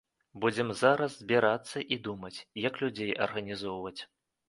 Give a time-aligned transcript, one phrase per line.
[0.45, 2.35] Будзем зараз збірацца і думаць,
[2.67, 3.99] як людзей арганізоўваць.